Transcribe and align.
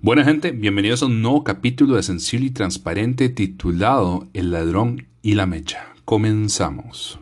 Buena 0.00 0.24
gente, 0.24 0.52
bienvenidos 0.52 1.02
a 1.02 1.06
un 1.06 1.20
nuevo 1.20 1.42
capítulo 1.42 1.96
de 1.96 2.04
Sensible 2.04 2.46
y 2.46 2.50
Transparente 2.50 3.28
titulado 3.28 4.28
El 4.34 4.52
ladrón 4.52 5.08
y 5.20 5.34
la 5.34 5.46
mecha. 5.46 5.94
Comenzamos. 6.04 7.18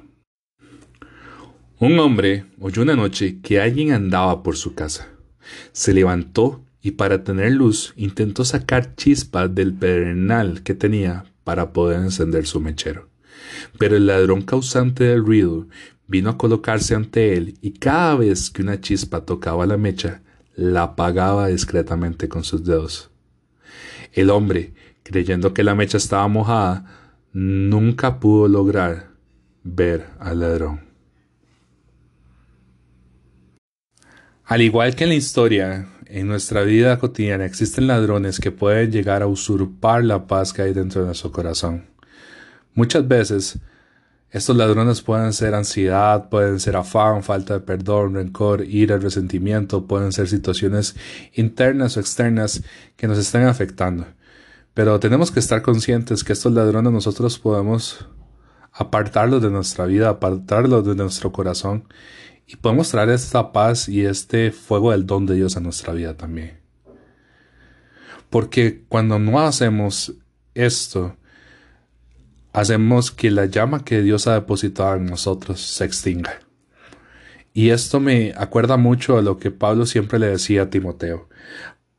Un 1.79 1.98
hombre 1.98 2.45
oyó 2.61 2.82
una 2.82 2.96
noche 2.96 3.41
que 3.41 3.61
alguien 3.61 3.93
andaba 3.93 4.43
por 4.43 4.59
su 4.59 4.75
casa. 4.75 5.09
Se 5.73 5.95
levantó 5.95 6.62
y 6.82 6.91
para 6.91 7.25
tener 7.25 7.52
luz 7.52 7.95
intentó 7.96 8.45
sacar 8.45 8.95
chispas 8.96 9.55
del 9.55 9.73
pedernal 9.73 10.62
que 10.62 10.75
tenía 10.75 11.25
para 11.43 11.73
poder 11.73 12.00
encender 12.00 12.46
su 12.46 12.61
mechero. 12.61 13.14
Pero 13.79 13.96
el 13.96 14.07
ladrón 14.07 14.43
causante 14.43 15.05
del 15.05 15.25
ruido 15.25 15.67
vino 16.07 16.31
a 16.31 16.39
colocarse 16.39 16.95
ante 16.95 17.35
él 17.36 17.59
y 17.61 17.72
cada 17.72 18.14
vez 18.17 18.50
que 18.50 18.63
una 18.63 18.81
chispa 18.81 19.25
tocaba 19.25 19.67
la 19.67 19.76
mecha, 19.76 20.22
la 20.54 20.82
apagaba 20.82 21.49
discretamente 21.49 22.29
con 22.29 22.45
sus 22.45 22.64
dedos. 22.64 23.11
El 24.12 24.31
hombre, 24.31 24.75
creyendo 25.03 25.53
que 25.53 25.64
la 25.64 25.75
mecha 25.75 25.96
estaba 25.96 26.29
mojada, 26.29 26.85
nunca 27.32 28.21
pudo 28.21 28.49
lograr 28.49 29.11
ver 29.64 30.07
al 30.21 30.40
ladrón. 30.40 30.85
Al 34.45 34.61
igual 34.61 34.95
que 34.95 35.05
en 35.05 35.11
la 35.11 35.17
historia, 35.17 35.89
en 36.06 36.28
nuestra 36.28 36.62
vida 36.62 36.98
cotidiana 36.98 37.47
existen 37.47 37.87
ladrones 37.87 38.39
que 38.39 38.53
pueden 38.53 38.92
llegar 38.92 39.23
a 39.23 39.27
usurpar 39.27 40.05
la 40.05 40.27
paz 40.27 40.53
que 40.53 40.62
hay 40.62 40.75
dentro 40.75 41.01
de 41.01 41.06
nuestro 41.06 41.33
corazón. 41.33 41.87
Muchas 42.75 43.06
veces 43.06 43.59
estos 44.31 44.56
ladrones 44.56 45.01
pueden 45.01 45.33
ser 45.33 45.55
ansiedad, 45.55 46.28
pueden 46.28 46.59
ser 46.59 46.75
afán, 46.75 47.23
falta 47.23 47.55
de 47.55 47.61
perdón, 47.61 48.15
rencor, 48.15 48.65
ira, 48.65 48.98
resentimiento, 48.98 49.87
pueden 49.87 50.11
ser 50.11 50.27
situaciones 50.27 50.97
internas 51.35 51.97
o 51.97 52.01
externas 52.01 52.65
que 52.97 53.07
nos 53.07 53.19
están 53.19 53.47
afectando. 53.47 54.07
Pero 54.75 54.98
tenemos 54.98 55.31
que 55.31 55.39
estar 55.39 55.63
conscientes 55.63 56.25
que 56.25 56.33
estos 56.33 56.53
ladrones 56.53 56.93
nosotros 56.93 57.39
podemos 57.39 58.09
apartarlos 58.73 59.41
de 59.41 59.51
nuestra 59.51 59.87
vida, 59.87 60.09
apartarlos 60.09 60.85
de 60.85 60.97
nuestro 60.97 61.31
corazón 61.31 61.85
y 62.47 62.57
podemos 62.57 62.91
traer 62.91 63.11
esta 63.11 63.53
paz 63.53 63.89
y 63.89 64.05
este 64.05 64.51
fuego 64.51 64.91
del 64.91 65.07
don 65.07 65.27
de 65.27 65.37
Dios 65.37 65.57
a 65.57 65.61
nuestra 65.61 65.93
vida 65.93 66.17
también. 66.17 66.59
Porque 68.31 68.83
cuando 68.89 69.20
no 69.20 69.39
hacemos 69.39 70.15
esto, 70.55 71.17
hacemos 72.55 73.11
que 73.11 73.31
la 73.33 73.47
llama 73.47 73.85
que 73.85 74.01
Dios 74.01 74.27
ha 74.29 74.35
depositado 74.35 74.95
en 74.97 75.07
nosotros 75.07 75.61
se 75.61 75.85
extinga. 75.85 76.39
Y 77.53 77.71
esto 77.71 78.01
me 78.01 78.33
acuerda 78.37 78.77
mucho 78.77 79.19
a 79.19 79.23
lo 79.23 79.39
que 79.39 79.51
Pablo 79.51 79.87
siempre 79.87 80.19
le 80.21 80.29
decía 80.29 80.63
a 80.63 80.71
Timoteo. 80.71 81.29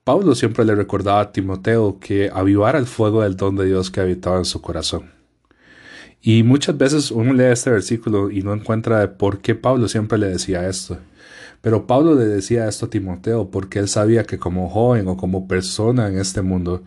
Pablo 0.05 0.33
siempre 0.33 0.63
le 0.63 0.73
recordaba 0.73 1.19
a 1.19 1.31
Timoteo 1.33 1.99
que 1.99 2.31
avivara 2.33 2.79
el 2.79 2.85
fuego 2.85 3.21
del 3.21 3.35
don 3.35 3.57
de 3.57 3.65
Dios 3.65 3.91
que 3.91 3.99
habitaba 3.99 4.37
en 4.37 4.45
su 4.45 4.61
corazón. 4.61 5.11
Y 6.21 6.43
muchas 6.43 6.77
veces 6.77 7.11
uno 7.11 7.33
lee 7.33 7.51
este 7.51 7.69
versículo 7.69 8.31
y 8.31 8.41
no 8.41 8.53
encuentra 8.53 9.17
por 9.17 9.39
qué 9.39 9.55
Pablo 9.55 9.89
siempre 9.89 10.17
le 10.17 10.27
decía 10.27 10.67
esto. 10.69 10.97
Pero 11.59 11.85
Pablo 11.85 12.15
le 12.15 12.25
decía 12.25 12.67
esto 12.67 12.85
a 12.85 12.89
Timoteo 12.89 13.51
porque 13.51 13.79
él 13.79 13.89
sabía 13.89 14.23
que 14.23 14.37
como 14.37 14.69
joven 14.69 15.07
o 15.09 15.17
como 15.17 15.47
persona 15.47 16.07
en 16.07 16.17
este 16.17 16.41
mundo, 16.41 16.83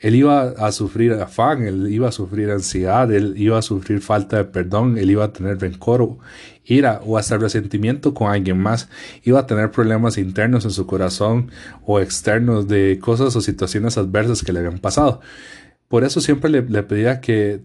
él 0.00 0.14
iba 0.14 0.50
a 0.50 0.70
sufrir 0.70 1.12
afán, 1.14 1.66
él 1.66 1.88
iba 1.90 2.08
a 2.08 2.12
sufrir 2.12 2.50
ansiedad, 2.50 3.10
él 3.12 3.34
iba 3.36 3.58
a 3.58 3.62
sufrir 3.62 4.00
falta 4.00 4.36
de 4.36 4.44
perdón, 4.44 4.96
él 4.96 5.10
iba 5.10 5.24
a 5.24 5.32
tener 5.32 5.58
rencor, 5.58 6.18
ira 6.64 7.00
o 7.04 7.18
hasta 7.18 7.36
resentimiento 7.36 8.14
con 8.14 8.30
alguien 8.30 8.58
más, 8.58 8.88
iba 9.24 9.40
a 9.40 9.46
tener 9.46 9.72
problemas 9.72 10.16
internos 10.16 10.64
en 10.64 10.70
su 10.70 10.86
corazón 10.86 11.50
o 11.84 11.98
externos 11.98 12.68
de 12.68 12.98
cosas 13.00 13.34
o 13.34 13.40
situaciones 13.40 13.98
adversas 13.98 14.44
que 14.44 14.52
le 14.52 14.60
habían 14.60 14.78
pasado. 14.78 15.20
Por 15.88 16.04
eso 16.04 16.20
siempre 16.20 16.50
le, 16.50 16.62
pedía 16.62 17.20
que 17.20 17.62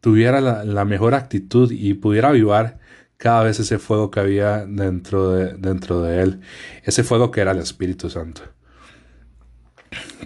tuviera 0.00 0.40
la, 0.40 0.84
mejor 0.86 1.14
actitud 1.14 1.70
y 1.70 1.94
pudiera 1.94 2.28
avivar 2.28 2.78
cada 3.18 3.42
vez 3.42 3.60
ese 3.60 3.78
fuego 3.78 4.10
que 4.10 4.20
había 4.20 4.64
dentro 4.66 5.30
de, 5.32 5.54
dentro 5.54 6.00
de 6.02 6.22
él, 6.22 6.40
ese 6.82 7.04
fuego 7.04 7.30
que 7.30 7.40
era 7.42 7.50
el 7.52 7.58
Espíritu 7.58 8.08
Santo. 8.08 8.42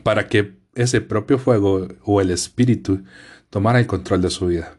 Para 0.02 0.28
que 0.28 0.57
ese 0.78 1.00
propio 1.00 1.38
fuego 1.38 1.88
o 2.04 2.20
el 2.20 2.30
espíritu 2.30 3.02
tomara 3.50 3.80
el 3.80 3.86
control 3.86 4.22
de 4.22 4.30
su 4.30 4.46
vida. 4.46 4.76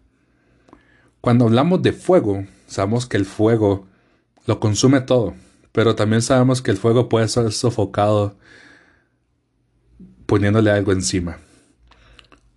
Cuando 1.21 1.45
hablamos 1.45 1.81
de 1.81 1.93
fuego, 1.93 2.45
sabemos 2.67 3.05
que 3.05 3.17
el 3.17 3.25
fuego 3.25 3.87
lo 4.45 4.59
consume 4.59 5.01
todo, 5.01 5.33
pero 5.71 5.95
también 5.95 6.21
sabemos 6.21 6.61
que 6.61 6.71
el 6.71 6.77
fuego 6.77 7.09
puede 7.09 7.27
ser 7.27 7.51
sofocado 7.51 8.37
poniéndole 10.25 10.71
algo 10.71 10.91
encima. 10.91 11.39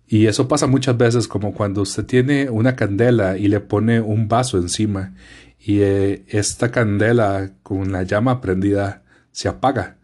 Y 0.07 0.27
eso 0.27 0.47
pasa 0.47 0.67
muchas 0.67 0.97
veces 0.97 1.27
como 1.27 1.53
cuando 1.53 1.81
usted 1.81 2.05
tiene 2.05 2.49
una 2.49 2.75
candela 2.75 3.37
y 3.37 3.47
le 3.47 3.59
pone 3.59 3.99
un 3.99 4.27
vaso 4.27 4.57
encima 4.57 5.13
y 5.59 5.79
eh, 5.81 6.23
esta 6.27 6.71
candela 6.71 7.53
con 7.63 7.91
la 7.91 8.03
llama 8.03 8.41
prendida 8.41 9.03
se 9.31 9.47
apaga 9.47 9.97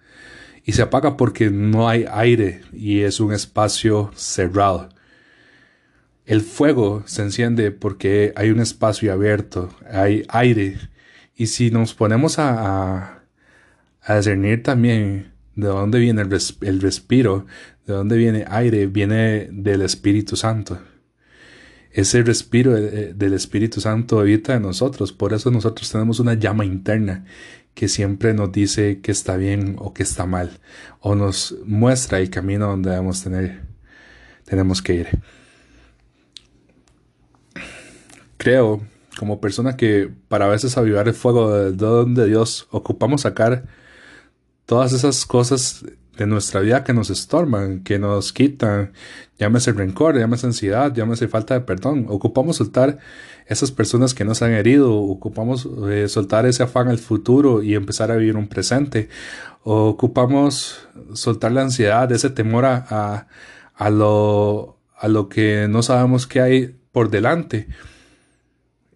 y 0.70 0.72
se 0.72 0.84
apaga 0.84 1.18
porque 1.18 1.50
no 1.50 1.90
hay 1.90 2.06
aire 2.12 2.62
y 2.72 3.00
es 3.00 3.20
un 3.20 3.34
espacio 3.34 4.12
cerrado. 4.14 4.90
El 6.28 6.42
fuego 6.42 7.02
se 7.08 7.24
enciende 7.24 7.72
porque 7.72 8.34
hay 8.36 8.52
un 8.52 8.60
espacio 8.60 9.12
abierto, 9.12 9.74
hay 9.92 10.26
aire. 10.30 10.78
Y 11.36 11.48
si 11.48 11.72
nos 11.72 11.96
ponemos 11.96 12.38
a, 12.38 13.24
a, 14.04 14.16
discernir 14.16 14.62
también 14.62 15.32
de 15.56 15.70
dónde 15.70 15.98
viene 15.98 16.22
el, 16.22 16.38
el 16.62 16.82
respiro, 16.82 17.48
de 17.88 17.94
dónde 17.96 18.16
viene 18.16 18.46
aire, 18.48 18.86
viene 18.86 19.50
del 19.52 19.82
Espíritu 19.82 20.36
Santo. 20.36 20.80
Ese 22.00 22.24
respiro 22.24 22.72
del 22.72 23.34
Espíritu 23.34 23.82
Santo 23.82 24.22
habita 24.22 24.56
en 24.56 24.62
nosotros, 24.62 25.12
por 25.12 25.34
eso 25.34 25.52
nosotros 25.52 25.92
tenemos 25.92 26.22
una 26.22 26.34
llama 26.34 26.64
interna 26.64 27.26
que 27.74 27.90
siempre 27.90 28.34
nos 28.34 28.54
dice 28.54 29.02
que 29.02 29.12
está 29.12 29.36
bien 29.36 29.76
o 29.80 29.94
que 29.94 30.04
está 30.04 30.26
mal, 30.26 30.62
o 31.02 31.16
nos 31.16 31.58
muestra 31.66 32.20
el 32.20 32.30
camino 32.30 32.68
donde 32.68 32.92
debemos 32.92 33.22
tener, 33.22 33.64
tenemos 34.46 34.82
que 34.82 34.94
ir. 34.94 35.08
Creo, 38.38 38.82
como 39.18 39.42
persona 39.42 39.76
que 39.76 40.10
para 40.30 40.48
veces 40.48 40.78
avivar 40.78 41.10
el 41.10 41.14
fuego 41.14 41.54
del 41.54 41.76
don 41.76 42.16
de 42.16 42.28
Dios, 42.28 42.70
ocupamos 42.72 43.24
sacar 43.24 43.66
todas 44.66 44.94
esas 44.94 45.26
cosas 45.26 45.84
de 46.20 46.28
nuestra 46.28 46.60
vida 46.60 46.84
que 46.84 46.94
nos 46.94 47.10
estorban, 47.10 47.82
que 47.82 47.98
nos 47.98 48.34
quitan, 48.34 48.92
llámese 49.40 49.72
rencor, 49.72 50.20
llámese 50.20 50.48
ansiedad, 50.48 50.94
llámese 50.94 51.30
falta 51.30 51.54
de 51.54 51.62
perdón. 51.62 52.08
Ocupamos 52.10 52.58
soltar 52.58 53.00
esas 53.48 53.72
personas 53.72 54.14
que 54.14 54.26
nos 54.26 54.42
han 54.42 54.52
herido, 54.52 54.94
ocupamos 54.94 55.68
eh, 55.90 56.10
soltar 56.10 56.46
ese 56.46 56.64
afán 56.64 56.90
al 56.90 56.98
futuro 56.98 57.64
y 57.64 57.74
empezar 57.74 58.12
a 58.12 58.18
vivir 58.18 58.36
un 58.36 58.50
presente. 58.50 59.08
ocupamos 59.64 60.88
soltar 61.14 61.54
la 61.54 61.62
ansiedad, 61.62 62.12
ese 62.12 62.30
temor 62.30 62.66
a, 62.66 63.28
a, 63.76 63.90
lo, 63.90 64.78
a 64.98 65.08
lo 65.08 65.30
que 65.30 65.68
no 65.70 65.84
sabemos 65.84 66.28
que 66.28 66.42
hay 66.42 66.76
por 66.92 67.10
delante. 67.10 67.70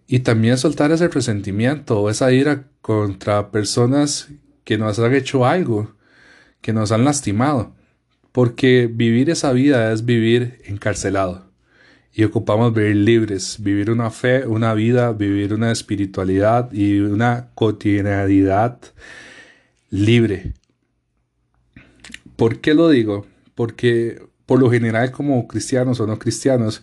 Y 0.06 0.20
también 0.20 0.58
soltar 0.58 0.92
ese 0.92 1.08
resentimiento 1.08 2.02
o 2.02 2.10
esa 2.10 2.30
ira 2.32 2.64
contra 2.82 3.50
personas 3.50 4.28
que 4.64 4.76
nos 4.76 4.98
han 4.98 5.14
hecho 5.14 5.46
algo 5.46 5.94
que 6.64 6.72
nos 6.72 6.92
han 6.92 7.04
lastimado, 7.04 7.74
porque 8.32 8.88
vivir 8.90 9.28
esa 9.28 9.52
vida 9.52 9.92
es 9.92 10.06
vivir 10.06 10.62
encarcelado 10.64 11.52
y 12.10 12.24
ocupamos 12.24 12.72
vivir 12.72 12.96
libres, 12.96 13.58
vivir 13.60 13.90
una 13.90 14.10
fe, 14.10 14.46
una 14.46 14.72
vida, 14.72 15.12
vivir 15.12 15.52
una 15.52 15.70
espiritualidad 15.70 16.72
y 16.72 17.00
una 17.00 17.50
cotidianidad 17.54 18.78
libre. 19.90 20.54
¿Por 22.36 22.62
qué 22.62 22.72
lo 22.72 22.88
digo? 22.88 23.26
Porque 23.54 24.22
por 24.46 24.58
lo 24.58 24.70
general 24.70 25.10
como 25.10 25.46
cristianos 25.46 26.00
o 26.00 26.06
no 26.06 26.18
cristianos, 26.18 26.82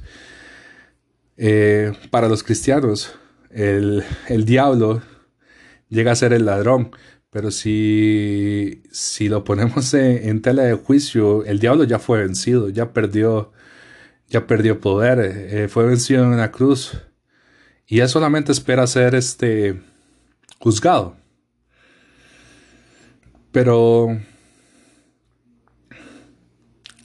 eh, 1.38 1.92
para 2.12 2.28
los 2.28 2.44
cristianos 2.44 3.16
el, 3.50 4.04
el 4.28 4.46
diablo 4.46 5.02
llega 5.90 6.12
a 6.12 6.16
ser 6.16 6.34
el 6.34 6.46
ladrón, 6.46 6.92
pero 7.32 7.50
si, 7.50 8.84
si 8.92 9.30
lo 9.30 9.46
ponemos 9.46 9.94
en, 9.94 10.42
tela 10.42 10.64
de 10.64 10.74
juicio, 10.74 11.46
el 11.46 11.60
diablo 11.60 11.86
ya 11.86 11.98
fue 11.98 12.20
vencido, 12.20 12.70
ya 12.70 12.92
perdió, 12.92 13.54
ya 14.28 14.46
perdió 14.46 14.82
poder, 14.82 15.20
eh, 15.20 15.68
fue 15.70 15.86
vencido 15.86 16.26
en 16.26 16.38
la 16.38 16.52
cruz. 16.52 16.92
Y 17.88 18.02
él 18.02 18.10
solamente 18.10 18.52
espera 18.52 18.86
ser 18.86 19.16
este 19.16 19.82
juzgado. 20.60 21.16
Pero 23.54 24.20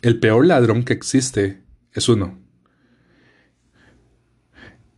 el 0.03 0.19
peor 0.19 0.45
ladrón 0.45 0.83
que 0.83 0.93
existe 0.93 1.63
es 1.93 2.09
uno. 2.09 2.37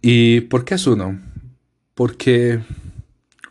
¿Y 0.00 0.40
por 0.42 0.64
qué 0.64 0.76
es 0.76 0.86
uno? 0.86 1.20
Porque 1.94 2.60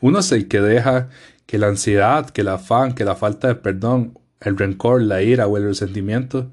uno 0.01 0.19
es 0.19 0.31
el 0.31 0.47
que 0.47 0.59
deja 0.59 1.09
que 1.47 1.57
la 1.57 1.67
ansiedad, 1.67 2.29
que 2.29 2.41
el 2.41 2.49
afán, 2.49 2.93
que 2.93 3.05
la 3.05 3.15
falta 3.15 3.47
de 3.47 3.55
perdón, 3.55 4.19
el 4.41 4.57
rencor, 4.57 5.01
la 5.01 5.23
ira 5.23 5.47
o 5.47 5.57
el 5.57 5.63
resentimiento 5.63 6.51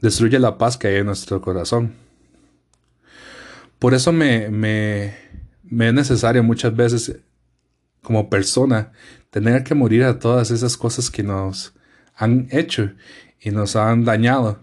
destruye 0.00 0.38
la 0.38 0.58
paz 0.58 0.76
que 0.76 0.88
hay 0.88 0.96
en 0.96 1.06
nuestro 1.06 1.40
corazón. 1.40 1.94
Por 3.78 3.94
eso 3.94 4.12
me, 4.12 4.50
me, 4.50 5.14
me 5.64 5.88
es 5.88 5.94
necesario 5.94 6.42
muchas 6.44 6.76
veces 6.76 7.16
como 8.02 8.28
persona 8.28 8.92
tener 9.30 9.64
que 9.64 9.74
morir 9.74 10.04
a 10.04 10.18
todas 10.18 10.50
esas 10.50 10.76
cosas 10.76 11.10
que 11.10 11.22
nos 11.22 11.74
han 12.14 12.46
hecho 12.50 12.92
y 13.40 13.50
nos 13.50 13.74
han 13.74 14.04
dañado. 14.04 14.62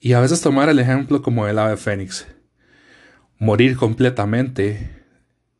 Y 0.00 0.12
a 0.12 0.20
veces 0.20 0.40
tomar 0.40 0.68
el 0.68 0.78
ejemplo 0.78 1.20
como 1.20 1.48
el 1.48 1.58
ave 1.58 1.76
fénix. 1.76 2.26
Morir 3.38 3.76
completamente 3.76 4.90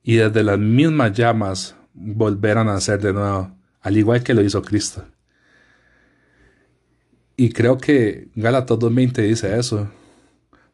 y 0.02 0.16
desde 0.16 0.44
las 0.44 0.58
mismas 0.58 1.12
llamas 1.12 1.74
volver 2.00 2.58
a 2.58 2.64
nacer 2.64 3.00
de 3.00 3.12
nuevo, 3.12 3.56
al 3.80 3.96
igual 3.96 4.22
que 4.22 4.34
lo 4.34 4.42
hizo 4.42 4.62
Cristo. 4.62 5.04
Y 7.36 7.50
creo 7.50 7.78
que 7.78 8.28
Gálatas 8.34 8.78
2.20 8.78 9.22
dice 9.22 9.58
eso, 9.58 9.88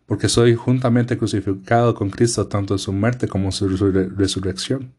porque 0.06 0.28
soy 0.28 0.54
juntamente 0.54 1.18
crucificado 1.18 1.94
con 1.94 2.10
Cristo 2.10 2.46
tanto 2.46 2.74
en 2.74 2.78
su 2.78 2.92
muerte 2.92 3.28
como 3.28 3.46
en 3.46 3.52
su 3.52 3.68
resurrección. 3.68 4.94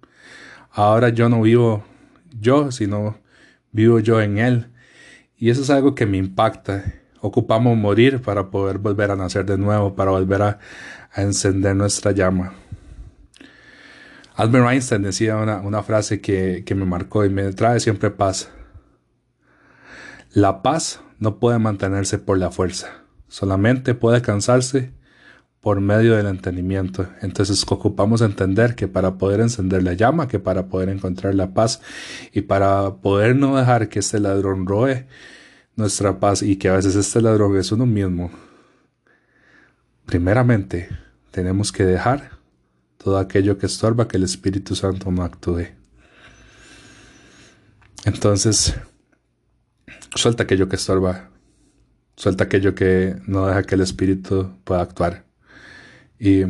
Ahora 0.72 1.10
yo 1.10 1.30
no 1.30 1.42
vivo 1.42 1.83
yo, 2.39 2.72
sino 2.72 3.18
vivo 3.72 4.00
yo 4.00 4.22
en 4.22 4.38
Él. 4.38 4.68
Y 5.38 5.50
eso 5.50 5.62
es 5.62 5.69
algo 5.69 5.95
que 5.95 6.06
me 6.06 6.18
impacta. 6.18 6.83
Ocupamos 7.22 7.77
morir 7.77 8.22
para 8.22 8.50
poder 8.50 8.77
volver 8.77 9.12
a 9.12 9.16
nacer 9.16 9.45
de 9.45 9.57
nuevo, 9.57 9.95
para 9.95 10.12
volver 10.12 10.42
a, 10.42 10.60
encender 11.16 11.75
nuestra 11.75 12.12
llama. 12.12 12.54
Albert 14.35 14.67
Einstein 14.69 15.01
decía 15.01 15.37
una, 15.37 15.83
frase 15.83 16.19
que, 16.19 16.63
que 16.65 16.75
me 16.75 16.85
marcó 16.85 17.23
y 17.23 17.29
me 17.29 17.53
trae 17.53 17.79
siempre 17.79 18.11
paz. 18.11 18.49
La 20.33 20.61
paz 20.61 20.99
no 21.19 21.39
puede 21.39 21.57
mantenerse 21.57 22.19
por 22.19 22.37
la 22.37 22.51
fuerza, 22.51 22.89
solamente 23.29 23.95
puede 23.95 24.17
alcanzarse 24.17 24.91
por 25.61 25.79
medio 25.79 26.17
del 26.17 26.27
entendimiento. 26.27 27.07
Entonces 27.21 27.63
ocupamos 27.67 28.21
entender 28.21 28.75
que 28.75 28.89
para 28.89 29.17
poder 29.17 29.39
encender 29.39 29.83
la 29.83 29.93
llama, 29.93 30.27
que 30.27 30.38
para 30.38 30.67
poder 30.67 30.89
encontrar 30.89 31.33
la 31.33 31.53
paz 31.53 31.81
y 32.33 32.41
para 32.41 32.97
poder 32.97 33.38
no 33.38 33.55
dejar 33.57 33.88
que 33.88 33.99
este 33.99 34.19
ladrón 34.19 34.67
roe 34.67 35.07
nuestra 35.77 36.19
paz 36.19 36.43
y 36.43 36.57
que 36.57 36.67
a 36.67 36.75
veces 36.75 36.95
este 36.95 37.21
ladrón 37.21 37.57
es 37.57 37.71
uno 37.71 37.85
mismo, 37.85 38.31
primeramente 40.05 40.89
tenemos 41.31 41.71
que 41.71 41.85
dejar 41.85 42.34
todo 43.05 43.19
aquello 43.19 43.59
que 43.59 43.67
estorba 43.67 44.07
que 44.07 44.17
el 44.17 44.23
Espíritu 44.23 44.75
Santo 44.75 45.11
no 45.11 45.21
actúe. 45.21 45.67
Entonces, 48.03 48.73
suelta 50.15 50.41
aquello 50.41 50.67
que 50.67 50.75
estorba, 50.75 51.29
suelta 52.15 52.45
aquello 52.45 52.73
que 52.73 53.15
no 53.27 53.45
deja 53.45 53.61
que 53.61 53.75
el 53.75 53.81
Espíritu 53.81 54.57
pueda 54.63 54.81
actuar. 54.81 55.23
Y 56.17 56.45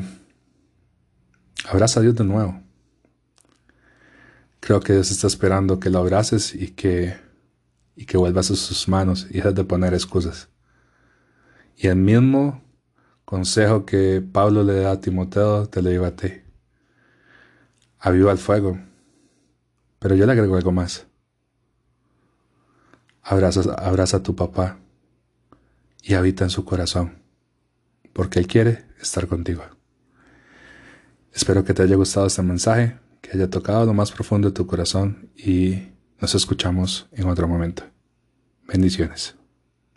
abraza 1.68 2.00
a 2.00 2.04
Dios 2.04 2.16
de 2.16 2.24
nuevo. 2.24 2.64
Creo 4.62 4.80
que 4.80 4.94
Dios 4.94 5.12
está 5.12 5.28
esperando 5.28 5.82
que 5.82 5.90
lo 5.90 6.00
abraces 6.00 6.56
y 6.56 6.70
que, 6.70 7.18
y 7.98 8.06
que 8.06 8.16
vuelvas 8.16 8.50
a 8.50 8.56
sus 8.56 8.88
manos 8.88 9.28
y 9.30 9.34
dejes 9.34 9.56
de 9.56 9.66
poner 9.66 9.94
excusas. 9.94 10.48
Y 11.76 11.88
el 11.88 11.98
mismo 11.98 12.64
consejo 13.26 13.86
que 13.86 14.22
Pablo 14.22 14.64
le 14.64 14.80
da 14.80 14.92
a 14.92 15.02
Timoteo, 15.02 15.68
te 15.68 15.82
lo 15.82 15.90
digo 15.90 16.06
a 16.06 16.16
ti. 16.16 16.45
Aviva 18.06 18.32
el 18.32 18.38
fuego. 18.38 18.78
Pero 19.98 20.14
yo 20.14 20.28
le 20.28 20.34
agrego 20.34 20.56
algo 20.56 20.72
más. 20.72 21.08
Abraza, 23.24 23.62
abraza 23.80 24.18
a 24.18 24.24
tu 24.24 24.36
papá 24.36 24.78
y 26.04 26.14
habita 26.14 26.44
en 26.44 26.52
su 26.52 26.64
corazón 26.64 27.24
porque 28.14 28.38
Él 28.38 28.46
quiere 28.46 28.86
estar 29.02 29.26
contigo. 29.26 29.64
Espero 31.34 31.66
que 31.66 31.74
te 31.74 31.82
haya 31.82 31.96
gustado 31.96 32.28
este 32.28 32.44
mensaje, 32.44 33.00
que 33.22 33.32
haya 33.32 33.50
tocado 33.50 33.88
lo 33.88 33.96
más 33.96 34.12
profundo 34.12 34.50
de 34.50 34.54
tu 34.54 34.68
corazón 34.68 35.32
y 35.36 35.88
nos 36.22 36.36
escuchamos 36.36 37.08
en 37.12 37.28
otro 37.28 37.48
momento. 37.48 37.86
Bendiciones. 38.68 39.36